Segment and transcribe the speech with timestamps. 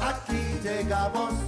[0.00, 1.47] aquí llegamos.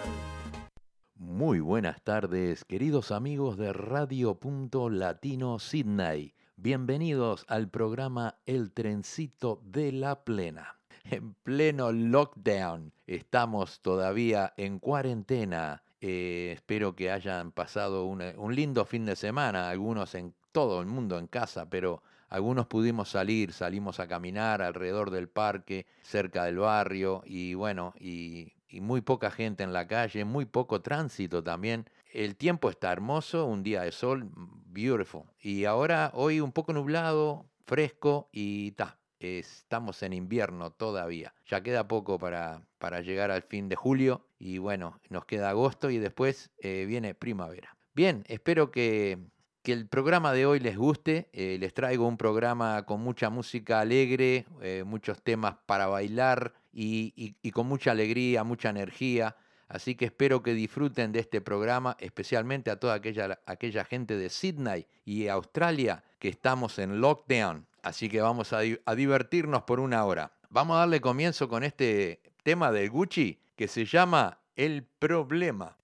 [1.41, 6.35] Muy buenas tardes, queridos amigos de Radio Punto Latino Sydney.
[6.55, 10.77] Bienvenidos al programa El Trencito de la Plena.
[11.03, 15.81] En pleno lockdown, estamos todavía en cuarentena.
[15.99, 20.85] Eh, espero que hayan pasado una- un lindo fin de semana, algunos en todo el
[20.85, 26.59] mundo en casa, pero algunos pudimos salir, salimos a caminar alrededor del parque, cerca del
[26.59, 31.85] barrio, y bueno, y, y muy poca gente en la calle, muy poco tránsito también.
[32.13, 34.29] El tiempo está hermoso, un día de sol,
[34.67, 35.23] beautiful.
[35.39, 38.97] Y ahora, hoy un poco nublado, fresco y ta.
[39.19, 41.33] Estamos en invierno todavía.
[41.45, 45.91] Ya queda poco para, para llegar al fin de julio y bueno, nos queda agosto
[45.91, 47.77] y después eh, viene primavera.
[47.93, 49.19] Bien, espero que,
[49.61, 51.29] que el programa de hoy les guste.
[51.33, 57.51] Eh, les traigo un programa con mucha música alegre, eh, muchos temas para bailar y,
[57.51, 59.35] con mucha alegría, mucha energía.
[59.67, 64.29] Así que espero que disfruten de este programa, especialmente a toda aquella, aquella gente de
[64.29, 67.65] Sydney y Australia que estamos en lockdown.
[67.81, 70.33] Así que vamos a, a divertirnos por una hora.
[70.49, 75.77] Vamos a darle comienzo con este tema del Gucci que se llama El Problema.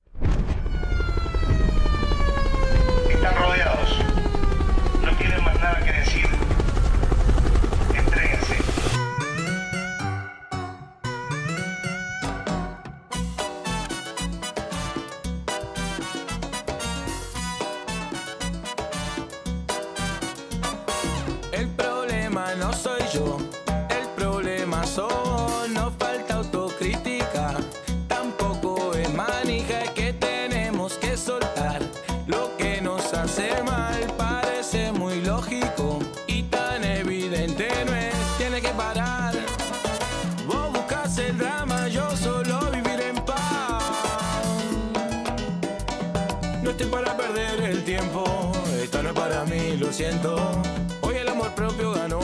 [50.00, 52.20] Hoy el amor propio ganó,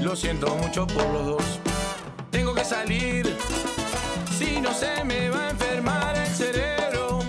[0.00, 1.60] lo siento mucho por los dos.
[2.32, 3.36] Tengo que salir,
[4.36, 7.20] si no se me va a enfermar el cerebro.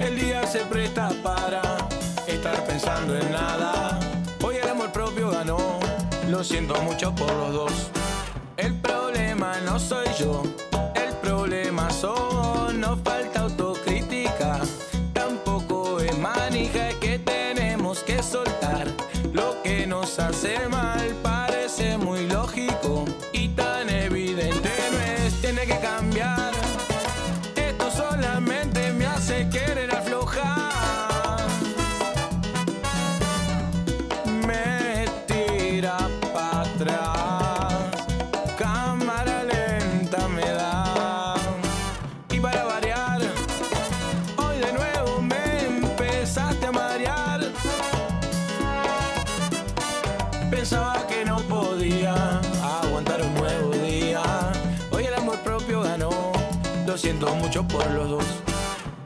[0.00, 1.62] El día se presta para
[2.26, 4.00] estar pensando en nada.
[4.42, 5.78] Hoy el amor propio ganó,
[6.28, 7.72] lo siento mucho por los dos.
[8.56, 10.42] El problema no soy yo,
[19.90, 21.14] nos hace mal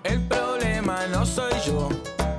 [0.02, 1.88] El problema no soy yo,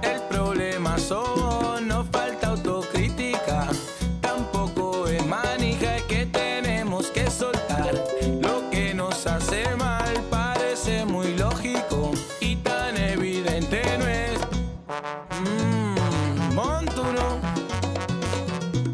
[0.01, 3.67] el problema son, no falta autocrítica.
[4.19, 7.93] Tampoco es manija que tenemos que soltar.
[8.41, 12.11] Lo que nos hace mal parece muy lógico
[12.41, 14.37] y tan evidente no es.
[15.41, 17.39] Mmm, montuno.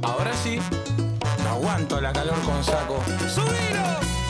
[0.03, 0.59] Ahora sí,
[1.43, 2.99] no aguanto la calor con saco.
[3.27, 4.20] ¡Subilo!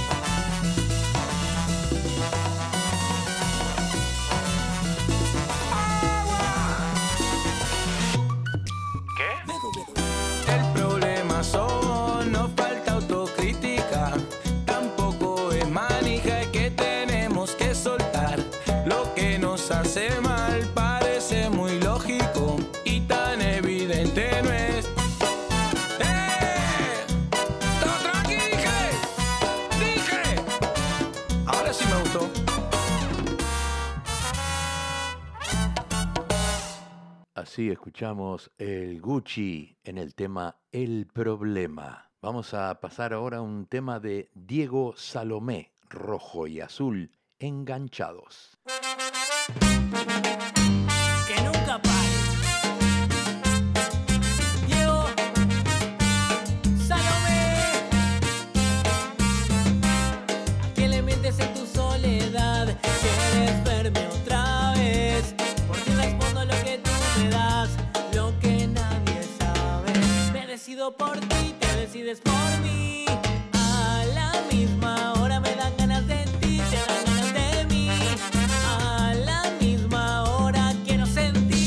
[37.71, 42.11] Escuchamos el Gucci en el tema El Problema.
[42.21, 48.57] Vamos a pasar ahora a un tema de Diego Salomé, rojo y azul, enganchados.
[72.11, 73.05] Decides por mí.
[73.53, 77.89] A la misma hora me dan ganas de ti, te dan ganas de mí.
[78.67, 81.63] A la misma hora quiero sentir.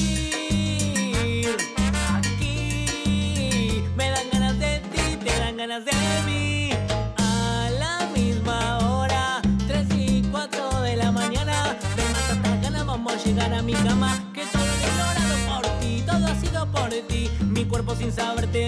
[2.15, 5.93] Aquí me dan ganas de ti, te dan ganas de
[6.27, 6.71] mí.
[7.17, 11.77] A la misma hora, 3 y 4 de la mañana.
[11.97, 14.23] Me mata esta ganas, vamos a llegar a mi cama.
[14.35, 17.31] Que todo lo ignorado por ti, todo ha sido por ti.
[17.41, 18.67] Mi cuerpo sin saber te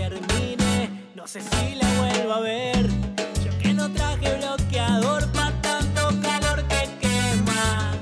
[0.00, 2.88] termine, no sé si la vuelvo a ver.
[3.44, 7.92] Yo que no traje bloqueador pa' tanto calor que quema.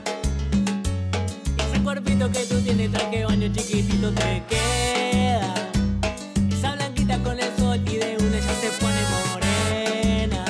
[1.64, 5.54] Ese cuerpito que tú tienes, traje baño chiquitito te queda.
[6.52, 10.44] Esa blanquita con el sol y de una ya se pone morena.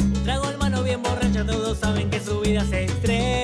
[0.00, 3.41] Un trago en mano bien borracha, todos saben que su vida es extrema.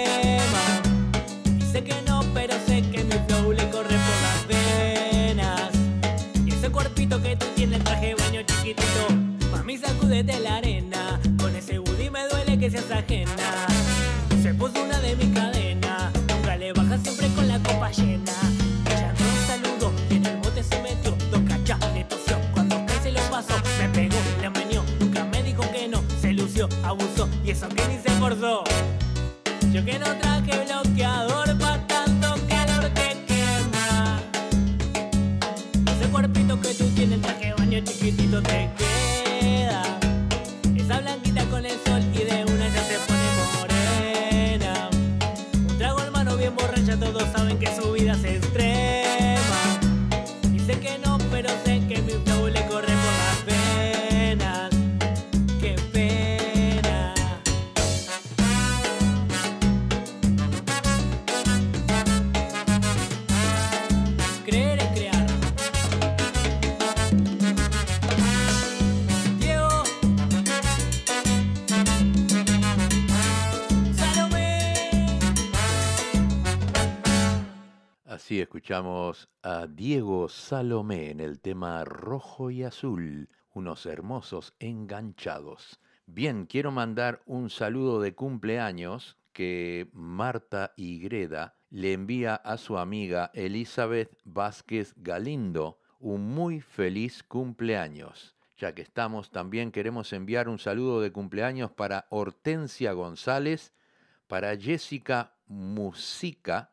[78.78, 85.80] A Diego Salomé en el tema Rojo y Azul, unos hermosos enganchados.
[86.06, 93.32] Bien, quiero mandar un saludo de cumpleaños que Marta Igreda le envía a su amiga
[93.34, 98.36] Elizabeth Vázquez Galindo un muy feliz cumpleaños.
[98.58, 103.72] Ya que estamos, también queremos enviar un saludo de cumpleaños para Hortensia González,
[104.28, 106.70] para Jessica Musica,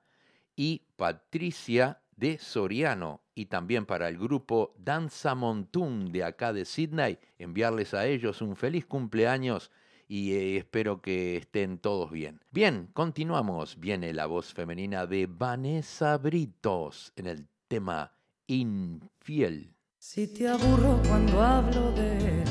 [0.56, 7.20] y Patricia de Soriano y también para el grupo Danza Montún de acá de Sydney,
[7.38, 9.72] enviarles a ellos un feliz cumpleaños
[10.08, 12.40] y eh, espero que estén todos bien.
[12.52, 13.80] Bien, continuamos.
[13.80, 18.14] Viene la voz femenina de Vanessa Britos en el tema
[18.48, 19.74] Infiel.
[19.98, 22.44] Si te aburro cuando hablo de él,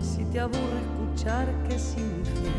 [0.00, 2.52] si te aburre escuchar que es infiel,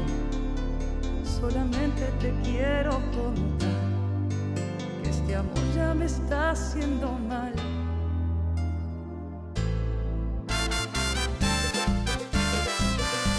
[1.24, 3.93] solamente te quiero contar
[5.24, 7.54] este amor ya me está haciendo mal.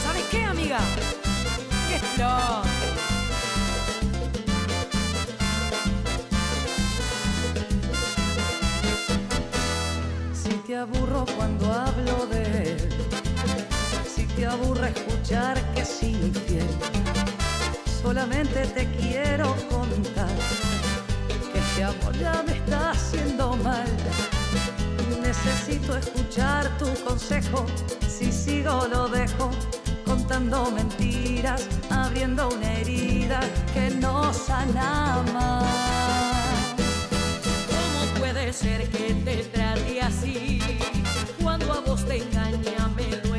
[0.02, 0.78] ¿Sabes qué, amiga?
[1.94, 2.62] Esto.
[10.66, 12.88] te aburro cuando hablo de él,
[14.08, 16.66] si te aburre escuchar que es infiel,
[18.02, 20.30] solamente te quiero contar
[21.74, 23.84] este amor ya me está haciendo mal.
[25.20, 27.66] Necesito escuchar tu consejo,
[28.06, 29.50] si sigo lo dejo
[30.04, 33.40] contando mentiras, abriendo una herida
[33.72, 35.64] que no sana más.
[37.66, 40.60] ¿Cómo puede ser que te trate así?
[41.42, 43.33] Cuando a vos te engaña me duele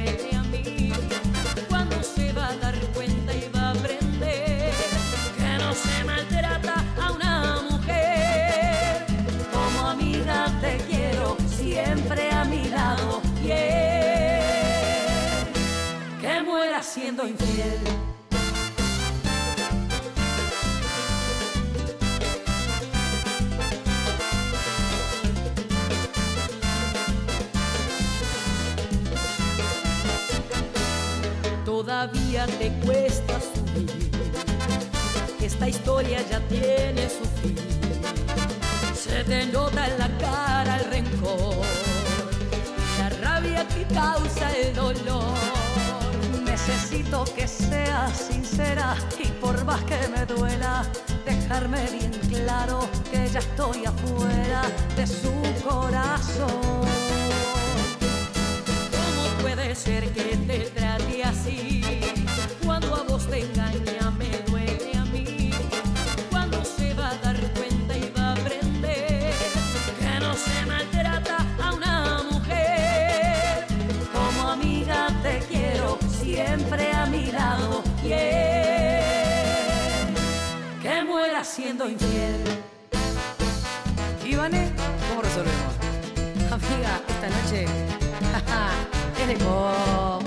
[31.66, 34.12] Todavía te cuesta subir.
[35.42, 37.56] Esta historia ya tiene su fin.
[38.94, 41.56] Se te nota en la cara el rencor,
[43.00, 45.85] la rabia que causa el dolor.
[46.68, 50.84] Necesito que seas sincera y por más que me duela,
[51.24, 54.64] dejarme bien claro que ya estoy afuera
[54.96, 55.32] de su
[55.64, 56.50] corazón.
[58.96, 61.84] ¿Cómo puede ser que te trate así?
[62.66, 63.95] Cuando a vos te engaña
[81.76, 82.42] siendo infiel.
[84.26, 84.72] Ivane,
[85.10, 85.74] ¿cómo resolvemos?
[86.52, 87.66] Amiga, esta noche
[89.22, 90.25] es de copas.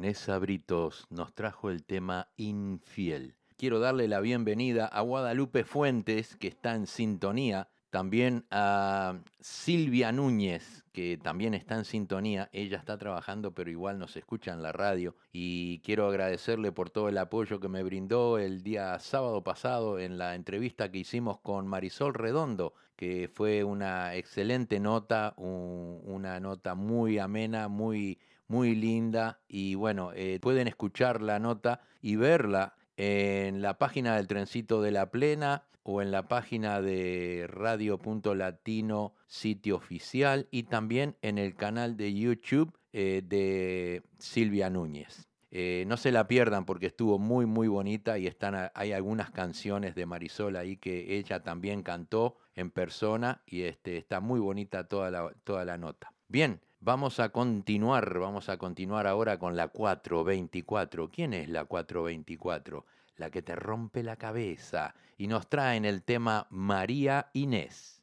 [0.00, 3.34] Vanessa Britos nos trajo el tema Infiel.
[3.58, 10.86] Quiero darle la bienvenida a Guadalupe Fuentes, que está en sintonía, también a Silvia Núñez,
[10.92, 12.48] que también está en sintonía.
[12.54, 15.16] Ella está trabajando, pero igual nos escucha en la radio.
[15.32, 20.16] Y quiero agradecerle por todo el apoyo que me brindó el día sábado pasado en
[20.16, 26.74] la entrevista que hicimos con Marisol Redondo, que fue una excelente nota, un- una nota
[26.74, 28.18] muy amena, muy
[28.50, 34.26] muy linda y bueno, eh, pueden escuchar la nota y verla en la página del
[34.26, 41.38] Trencito de la Plena o en la página de Radio.latino sitio oficial y también en
[41.38, 45.28] el canal de YouTube eh, de Silvia Núñez.
[45.52, 49.94] Eh, no se la pierdan porque estuvo muy muy bonita y están hay algunas canciones
[49.94, 55.12] de Marisol ahí que ella también cantó en persona y este, está muy bonita toda
[55.12, 56.12] la, toda la nota.
[56.26, 61.10] Bien, vamos a continuar, vamos a continuar ahora con la 424.
[61.10, 62.86] ¿Quién es la 424?
[63.16, 67.99] La que te rompe la cabeza y nos traen el tema María Inés.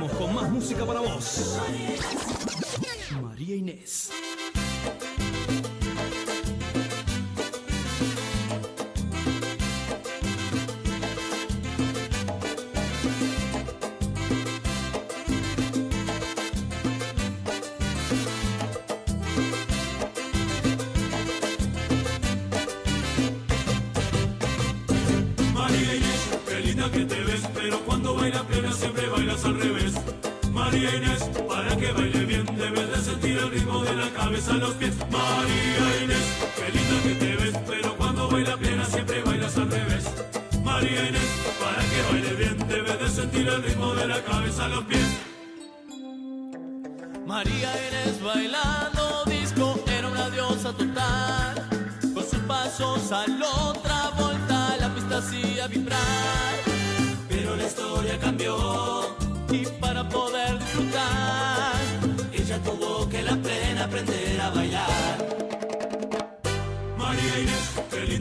[0.00, 1.58] Con más música para vos.
[3.22, 4.10] María Inés.
[28.34, 29.92] Que baila plena siempre bailas al revés.
[30.50, 34.94] María Inés, baile bien debes de sentir el ritmo de la cabeza a los pies.
[35.10, 36.26] María Inés,
[36.56, 40.04] qué linda que te ves, pero cuando baila plena siempre bailas al revés.
[40.64, 44.68] María Inés, para que baile bien debes de sentir el ritmo de la cabeza a
[44.68, 45.08] los pies.
[47.26, 47.83] María Inés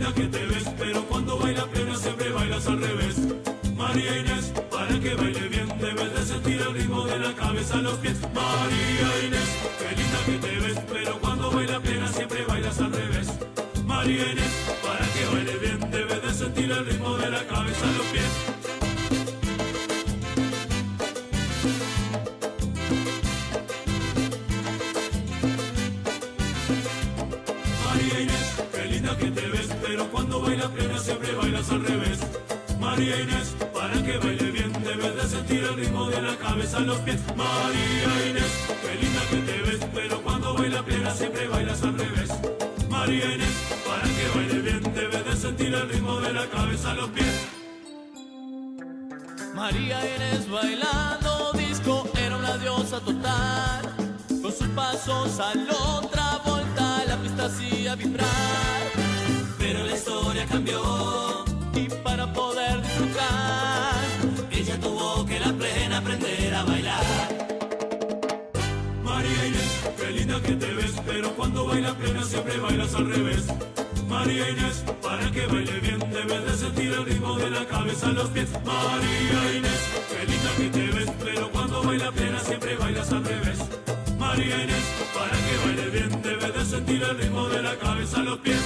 [0.03, 3.15] linda que te ves, pero cuando baila plena siempre bailas al revés.
[3.75, 7.81] María Inés, para que baile bien debes de sentir el ritmo de la cabeza a
[7.81, 8.17] los pies.
[8.33, 13.27] María Inés, qué linda que te ves, pero cuando baila plena siempre bailas al revés.
[13.85, 17.91] María Inés, para que baile bien debes de sentir el ritmo de la cabeza a
[17.97, 18.52] los pies.
[31.71, 32.19] Al revés.
[32.79, 36.81] María Inés, para que baile bien debes de sentir el ritmo de la cabeza a
[36.81, 37.19] los pies.
[37.35, 38.51] María Inés,
[38.81, 42.29] qué linda que te ves, pero cuando baila plena siempre bailas al revés.
[42.89, 43.55] María Inés,
[43.87, 47.47] para que baile bien debes de sentir el ritmo de la cabeza a los pies.
[49.55, 53.93] María Inés bailando disco era una diosa total.
[54.41, 58.27] Con sus pasos a la otra vuelta la pista hacía vibrar.
[59.57, 64.05] Pero la historia cambió, Y para poder disfrutar,
[64.51, 67.03] ella tuvo que la plena aprender a bailar.
[69.03, 73.47] María Inés, qué linda que te ves, pero cuando baila plena siempre bailas al revés.
[74.07, 78.11] María Inés, para que baile bien debes de sentir el ritmo de la cabeza a
[78.11, 78.49] los pies.
[78.63, 83.59] María Inés, qué linda que te ves, pero cuando baila plena siempre bailas al revés.
[84.19, 84.83] María Inés,
[85.15, 88.61] para que baile bien debes de sentir el ritmo de la cabeza a los pies.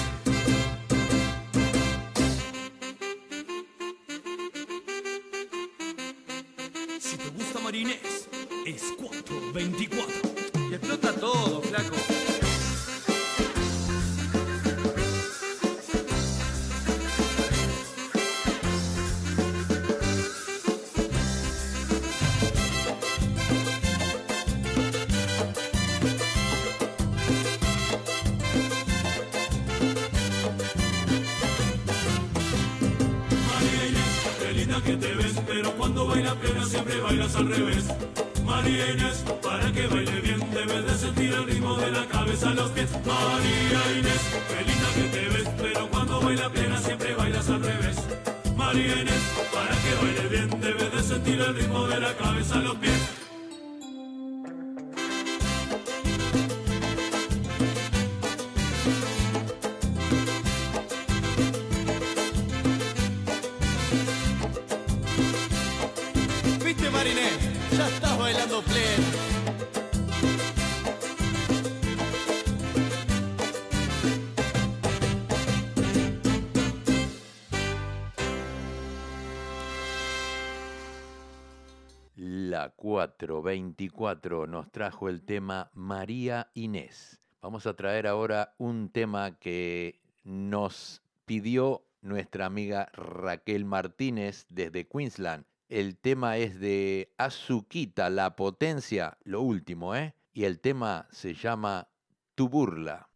[82.58, 87.22] La 424 nos trajo el tema María Inés.
[87.39, 95.46] Vamos a traer ahora un tema que nos pidió nuestra amiga Raquel Martínez desde Queensland.
[95.70, 100.15] El tema es de Azuquita, la potencia, lo último, ¿eh?
[100.34, 101.89] Y el tema se llama
[102.34, 103.08] Tu burla.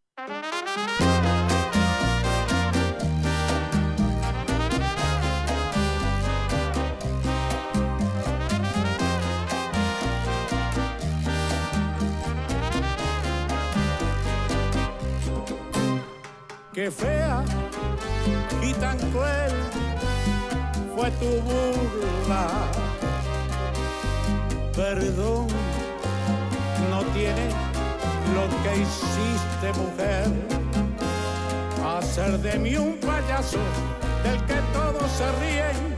[16.81, 17.43] Qué fea
[18.59, 19.53] y tan cruel
[20.95, 22.47] fue tu burla.
[24.75, 25.45] Perdón,
[26.89, 27.49] no tiene
[28.33, 30.25] lo que hiciste, mujer.
[31.85, 33.59] Hacer de mí un payaso
[34.23, 35.95] del que todos se ríen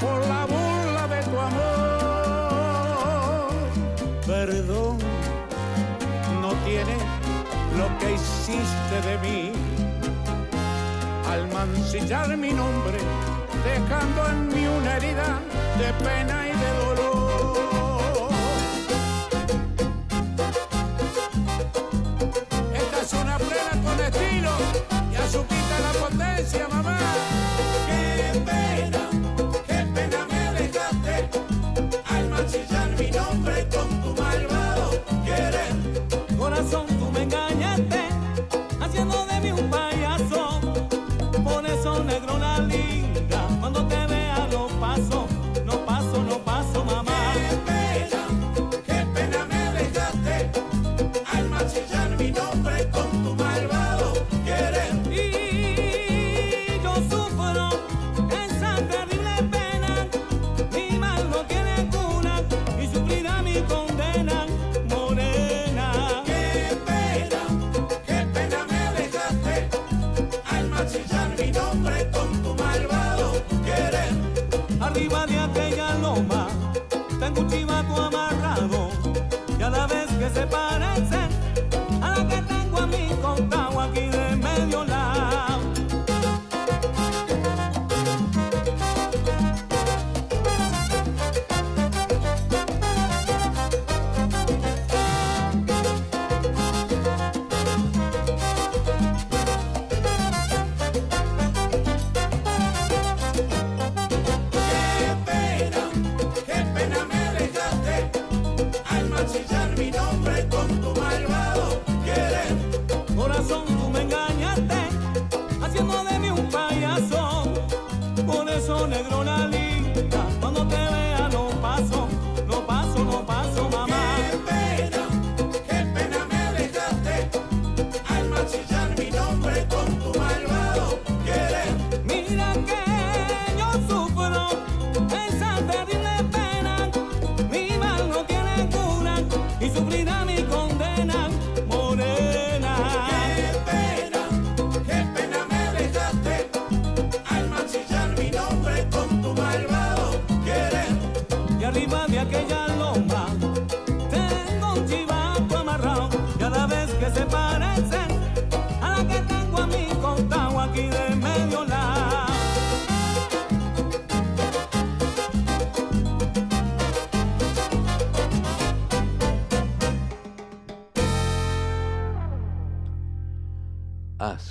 [0.00, 2.72] por la burla de tu amor.
[4.26, 4.96] Perdón,
[6.40, 6.96] no tiene
[7.76, 9.71] lo que hiciste de mí
[11.32, 12.98] al mancillar mi nombre,
[13.64, 15.40] dejando en mí una herida
[15.78, 18.30] de pena y de dolor.
[22.74, 24.52] Esta es una plena con estilo
[25.10, 27.21] y azuquita la potencia, mamá.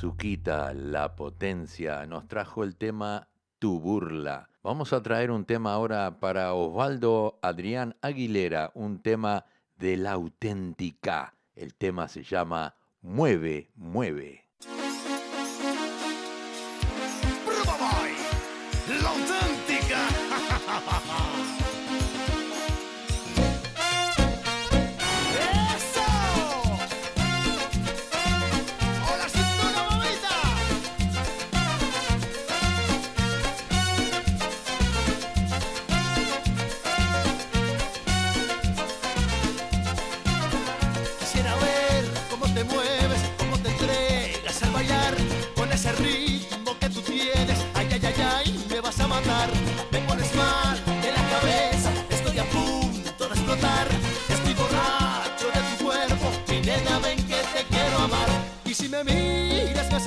[0.02, 3.28] Suquita, la potencia, nos trajo el tema
[3.60, 4.50] Tu burla.
[4.64, 9.46] Vamos a traer un tema ahora para Osvaldo Adrián Aguilera, un tema
[9.78, 11.36] de la auténtica.
[11.54, 14.51] El tema se llama Mueve, mueve.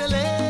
[0.07, 0.44] celeste.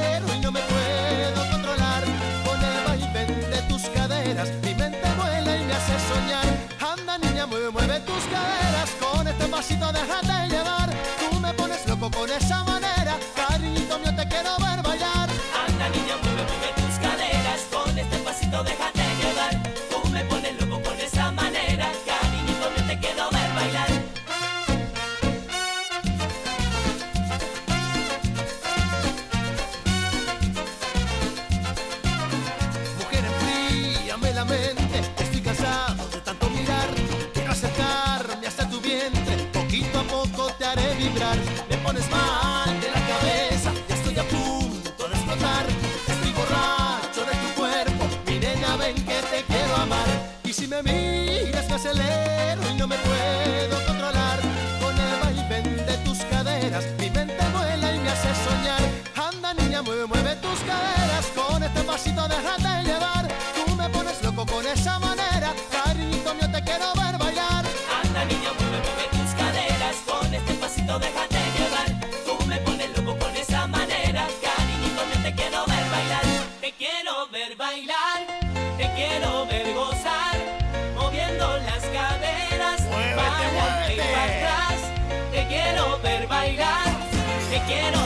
[41.70, 45.66] me pones mal de la cabeza, ya estoy a punto de explotar,
[46.08, 50.06] estoy borracho de tu cuerpo, mi nena ven que te quiero amar,
[50.44, 54.38] y si me miras me acelero y no me puedo controlar,
[54.80, 58.82] con el vaivén de tus caderas, mi mente vuela y me hace soñar,
[59.16, 63.28] anda niña mueve, mueve tus caderas, con este pasito déjate llevar,
[63.66, 65.33] tú me pones loco con esa manera.
[87.74, 88.03] quiero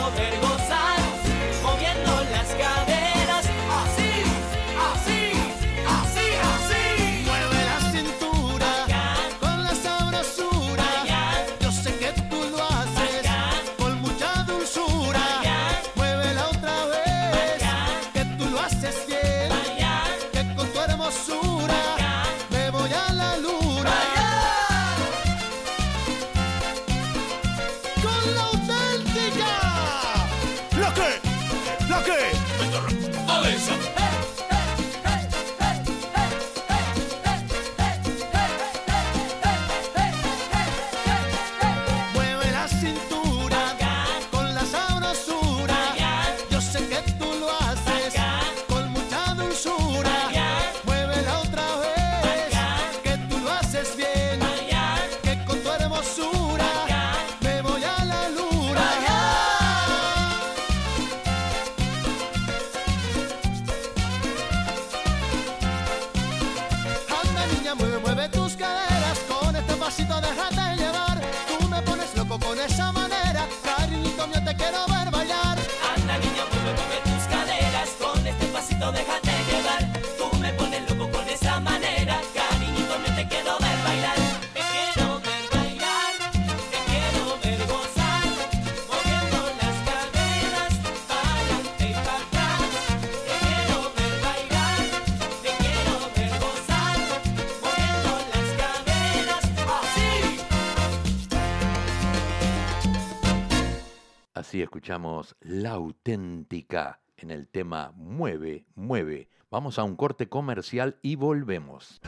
[104.88, 109.29] escuchamos La auténtica en el tema Mueve, mueve.
[109.51, 112.01] Vamos a un corte comercial y volvemos.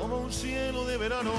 [0.00, 1.32] como un cielo de verano,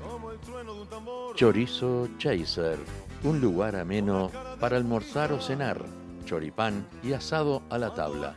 [0.00, 1.34] como el trueno de un tambor.
[1.34, 2.78] Chorizo Chaser,
[3.24, 5.84] un lugar ameno para almorzar o cenar,
[6.24, 8.36] choripán y asado a la tabla,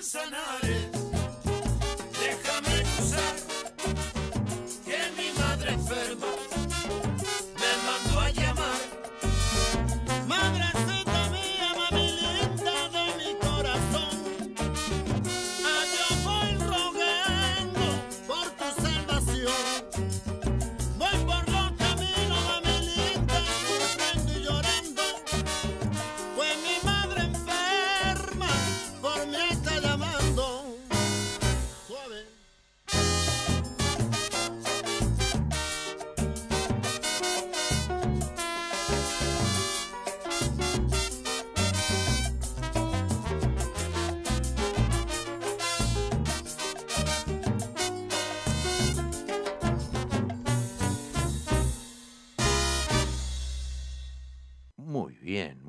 [0.07, 0.66] personal.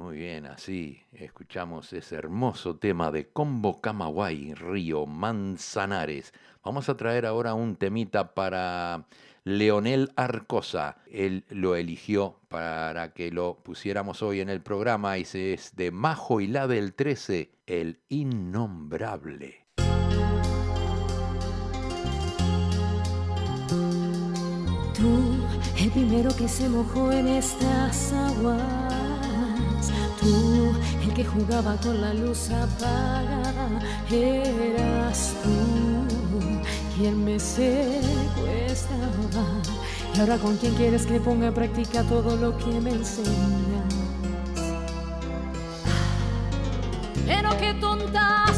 [0.07, 6.33] Muy bien, así escuchamos ese hermoso tema de Combo Camagüey, Río Manzanares.
[6.63, 9.05] Vamos a traer ahora un temita para
[9.43, 10.95] Leonel Arcosa.
[11.11, 15.91] Él lo eligió para que lo pusiéramos hoy en el programa y se es de
[15.91, 19.65] Majo y la del 13, El Innombrable.
[24.95, 25.45] Tú,
[25.77, 29.06] el primero que se mojó en estas aguas
[30.27, 33.79] tú el que jugaba con la luz apagada,
[34.11, 35.49] eras tú
[36.95, 37.77] quien me secuestraba.
[40.15, 43.93] Y ahora con quién quieres que ponga práctica todo lo que me enseñas.
[47.25, 48.56] Pero qué tontas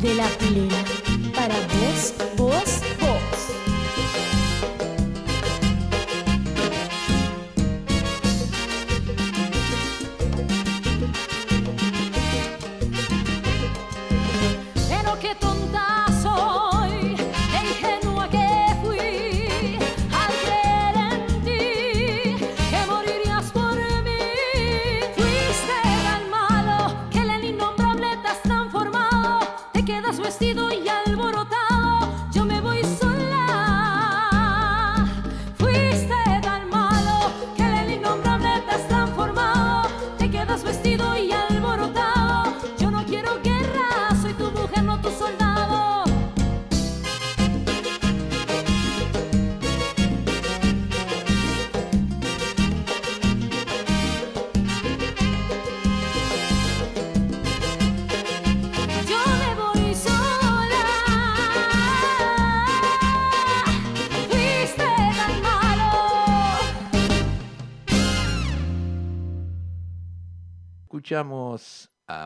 [0.00, 0.87] de la pilera.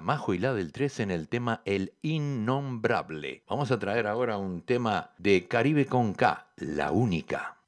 [0.03, 3.45] Majo y la del 3 en el tema El Innombrable.
[3.49, 7.62] Vamos a traer ahora un tema de Caribe con K, la única.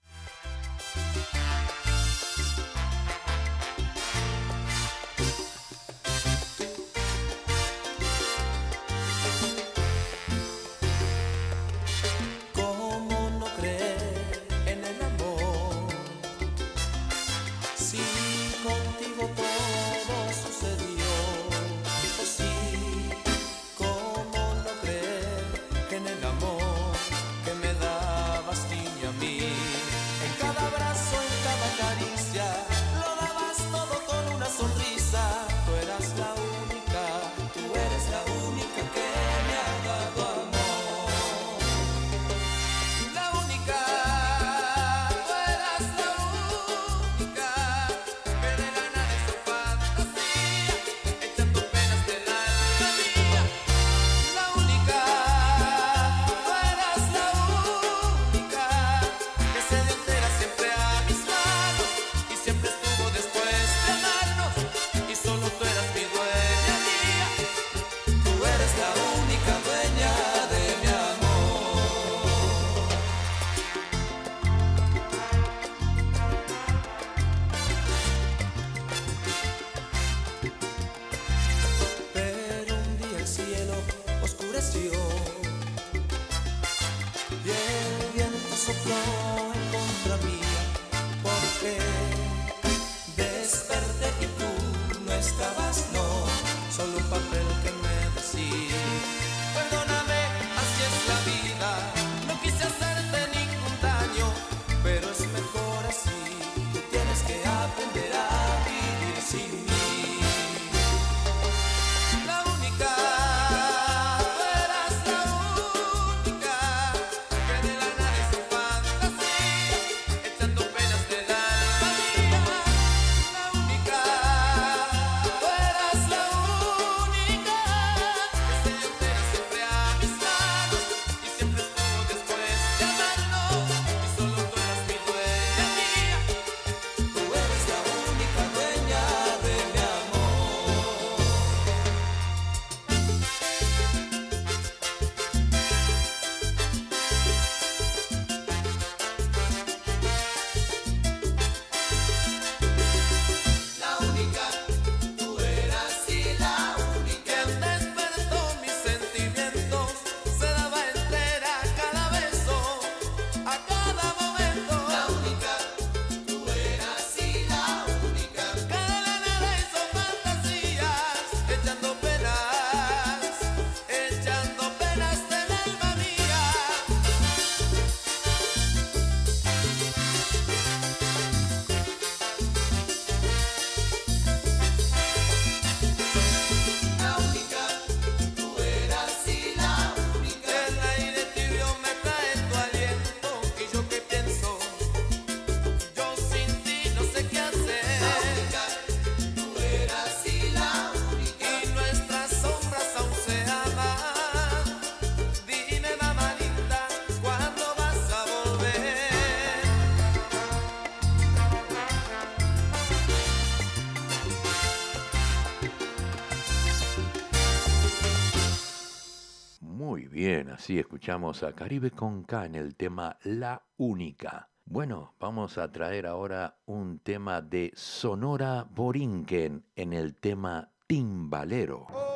[220.35, 224.49] Bien, así escuchamos a Caribe con K en el tema La Única.
[224.64, 232.14] Bueno, vamos a traer ahora un tema de Sonora Borinquen en el tema Timbalero.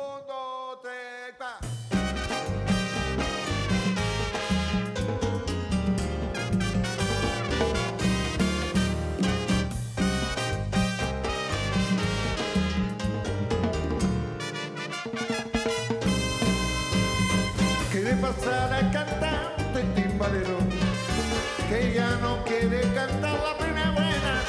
[21.93, 24.41] ya no quiere cantar la pena buena?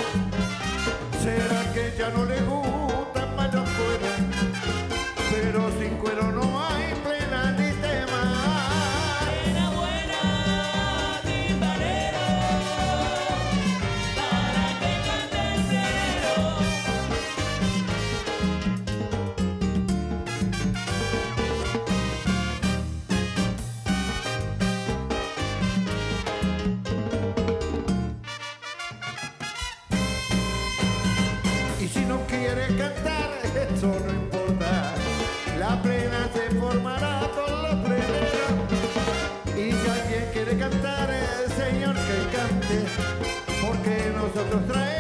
[1.22, 2.60] ¿Será que ya no le gusta?
[44.51, 45.00] nos trae.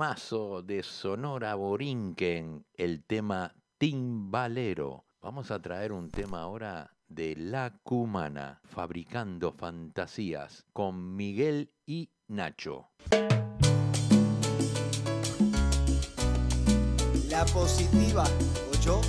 [0.00, 5.04] temazo de Sonora Borinquen, el tema Timbalero.
[5.20, 12.88] Vamos a traer un tema ahora de La Cumana, Fabricando Fantasías, con Miguel y Nacho.
[17.28, 18.24] La positiva,
[18.72, 19.02] ocho.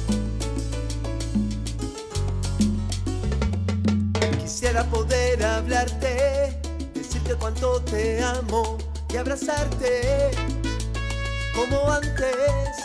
[4.41, 6.59] Quisiera poder hablarte,
[6.93, 8.77] decirte cuánto te amo
[9.09, 10.60] y abrazarte
[11.55, 12.75] como antes.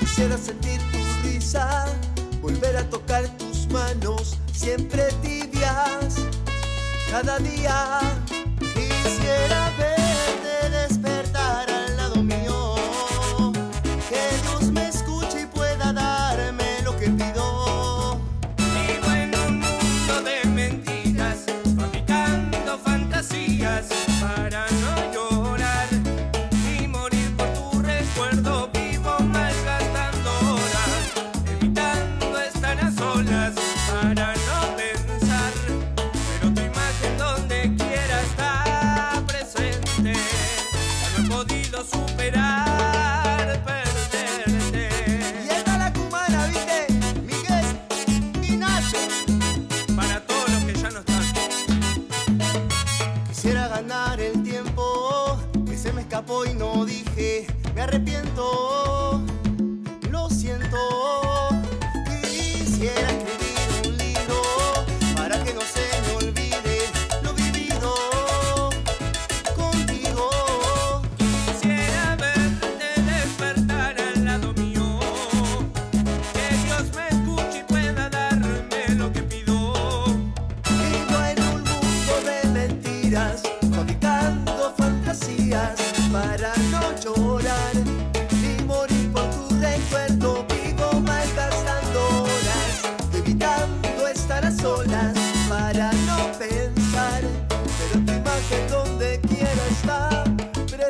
[0.00, 1.86] Quisiera sentir tu risa,
[2.40, 6.16] volver a tocar tus manos, siempre tibias,
[7.10, 8.00] cada día.
[8.74, 9.87] Quisiera ver.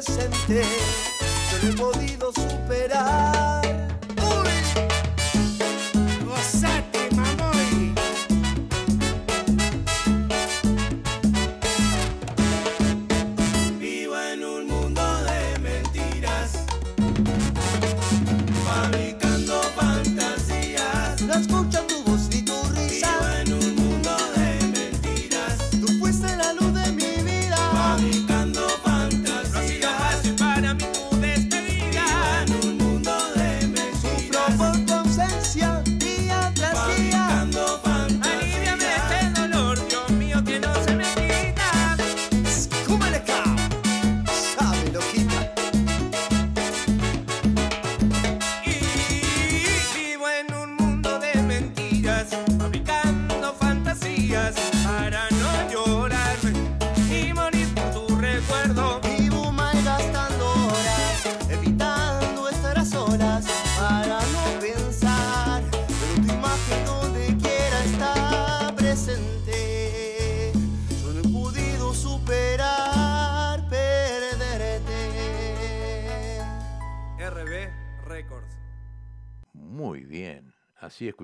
[0.09, 0.63] presente,
[1.53, 3.88] yo no he podido superar.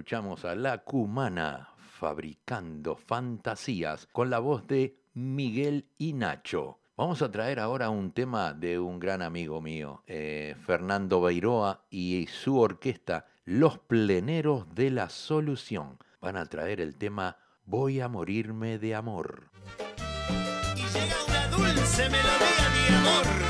[0.05, 6.78] escuchamos a La Cumana fabricando fantasías con la voz de Miguel y Nacho.
[6.94, 12.26] Vamos a traer ahora un tema de un gran amigo mío, eh, Fernando Beiroa y
[12.26, 15.96] su orquesta Los Pleneros de la Solución.
[16.20, 19.44] Van a traer el tema Voy a morirme de amor.
[20.76, 23.43] Y llega una dulce melodía de amor.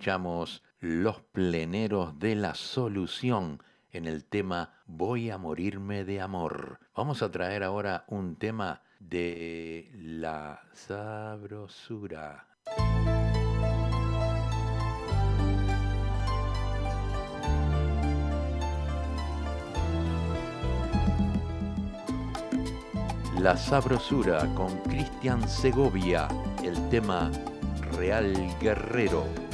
[0.00, 6.80] escuchamos Los pleneros de la solución en el tema Voy a morirme de amor.
[6.96, 12.46] Vamos a traer ahora un tema de la sabrosura.
[23.38, 26.26] La sabrosura con Cristian Segovia,
[26.64, 27.30] el tema
[27.98, 29.49] Real Guerrero.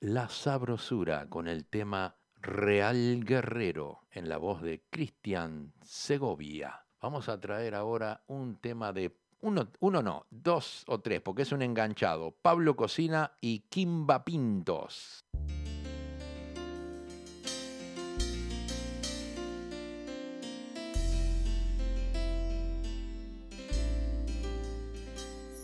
[0.00, 6.86] La Sabrosura con el tema Real Guerrero en la voz de Cristian Segovia.
[7.02, 11.52] Vamos a traer ahora un tema de uno, uno no, dos o tres, porque es
[11.52, 12.30] un enganchado.
[12.40, 15.19] Pablo Cocina y Kimba Pintos.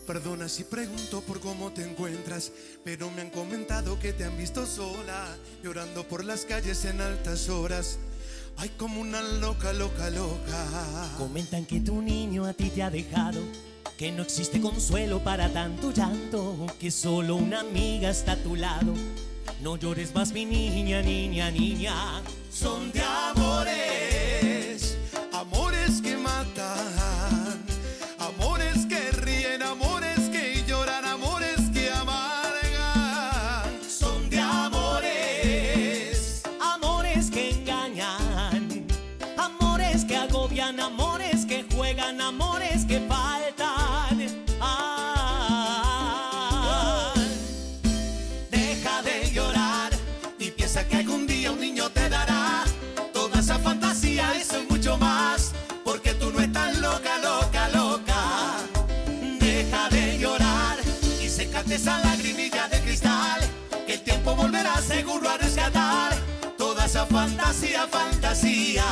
[0.07, 2.53] Perdona si pregunto por cómo te encuentras,
[2.85, 7.49] pero me han comentado que te han visto sola, llorando por las calles en altas
[7.49, 7.99] horas.
[8.55, 11.09] Ay, como una loca, loca, loca.
[11.17, 13.41] Comentan que tu niño a ti te ha dejado,
[13.97, 18.93] que no existe consuelo para tanto llanto, que solo una amiga está a tu lado.
[19.61, 24.06] No llores más, mi niña, niña, niña, son de amores.
[64.81, 66.13] Seguro a rescatar
[66.57, 68.85] toda esa fantasía, fantasía.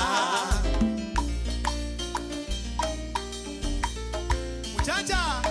[4.74, 5.42] Muchacha.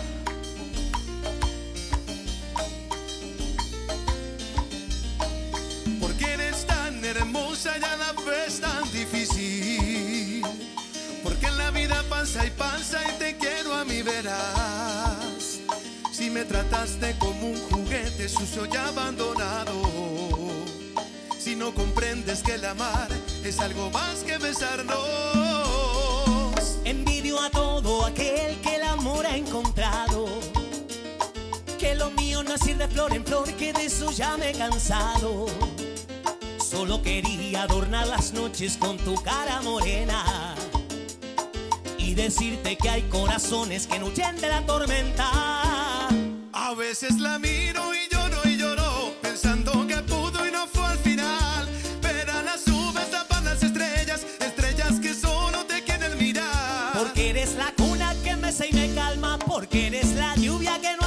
[6.01, 10.45] Porque eres tan hermosa y a la vez tan difícil.
[11.23, 15.61] Porque en la vida pasa y pasa y te quiero a mi verás.
[16.13, 20.04] Si me trataste como un juguete sucio y abandonado.
[21.65, 23.09] No comprendes que el amar
[23.43, 24.99] es algo más que besarnos.
[26.85, 30.29] Envidio a todo aquel que el amor ha encontrado.
[31.79, 34.51] Que lo mío no es ir de flor en flor, que de eso ya me
[34.51, 35.47] he cansado.
[36.59, 40.55] Solo quería adornar las noches con tu cara morena.
[41.97, 45.31] Y decirte que hay corazones que no huyen de la tormenta.
[46.53, 47.94] A veces la miro
[58.93, 61.04] calma, porque eres la lluvia que no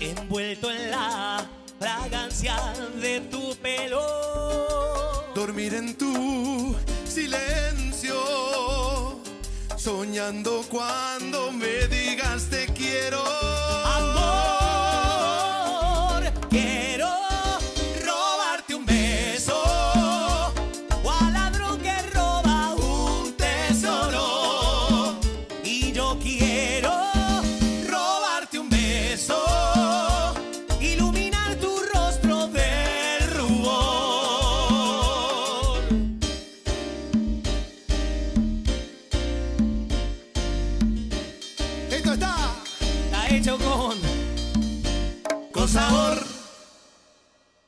[0.00, 1.46] envuelto en la
[1.78, 2.56] fragancia
[3.00, 4.02] de tu pelo.
[5.34, 6.74] Dormir en tu
[7.06, 8.14] silencio,
[9.76, 13.22] soñando cuando me digas te quiero.